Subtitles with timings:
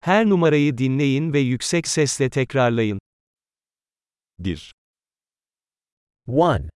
[0.00, 2.98] Her numarayı dinleyin ve yüksek sesle tekrarlayın.
[4.38, 4.72] 1,
[6.26, 6.70] 1,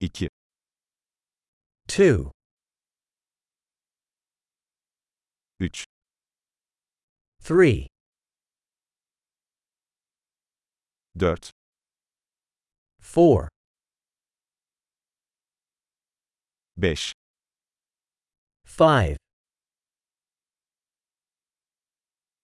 [0.00, 0.28] 2,
[1.88, 2.30] 2,
[5.60, 5.84] 3,
[7.50, 7.88] 3,
[11.18, 11.50] 4,
[13.00, 13.48] 4,
[16.76, 17.12] 5,
[18.78, 19.16] 5,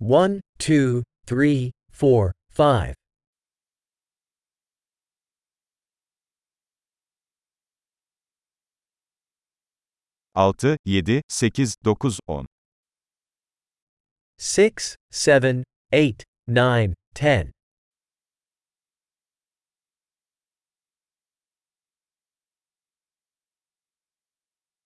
[0.00, 2.94] 1, 2, 3, 4, 5,
[10.32, 12.14] 6, 7, 8, 9,
[13.14, 14.00] 10,
[14.38, 17.50] 6, 7, 8, 9, 10,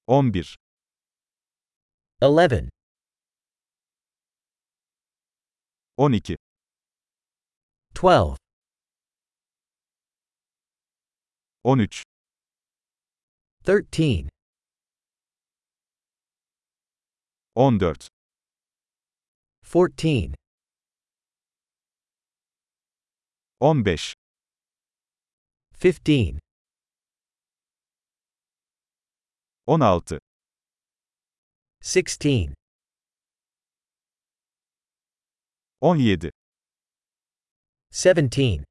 [0.08, 0.56] 11,
[2.20, 2.68] 11,
[5.96, 6.36] 12,
[7.94, 8.36] 12,
[11.64, 12.02] 13,
[13.64, 14.28] 13,
[17.54, 18.08] 14,
[19.62, 20.34] 14,
[23.60, 24.14] 15,
[25.72, 26.38] 15,
[29.66, 30.18] 16,
[31.80, 32.54] 16,
[35.84, 36.30] 17,
[37.92, 38.64] 17,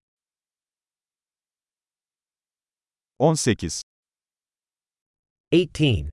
[3.19, 3.83] 18,
[5.51, 6.09] 18,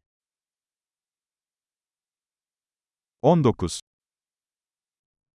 [3.23, 3.81] 19,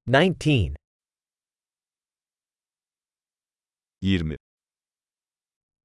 [0.06, 0.76] 19,
[4.04, 4.38] 20,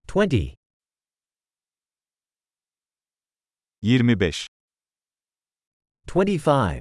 [0.07, 0.55] 20,
[3.81, 4.47] 25,
[6.07, 6.81] 25,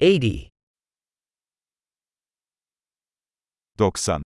[0.00, 0.50] 80,
[3.76, 4.22] 90,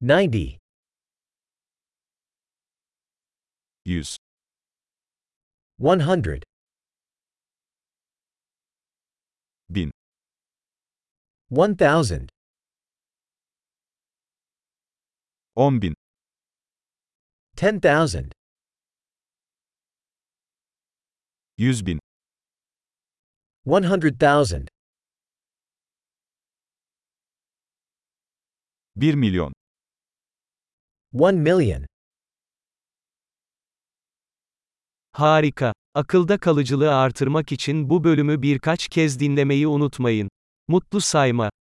[0.00, 0.58] 90,
[3.84, 4.18] 100,
[6.08, 6.44] 100,
[9.68, 9.90] 1000,
[11.50, 12.28] 1000,
[15.54, 15.94] 10.000,
[17.56, 18.32] 10,000,
[21.58, 22.11] 100.000,
[23.66, 24.66] 100,000,
[28.96, 29.52] 1 milyon,
[31.12, 31.86] 1 million.
[35.12, 35.72] Harika.
[35.94, 40.28] Akılda kalıcılığı artırmak için bu bölümü birkaç kez dinlemeyi unutmayın.
[40.68, 41.50] Mutlu sayma.